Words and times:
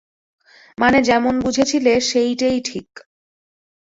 মানে 0.77 0.99
যেমন 1.01 1.33
বুঝেছিলে 1.41 1.93
সেইটেই 2.01 2.57
ঠিক। 2.65 2.89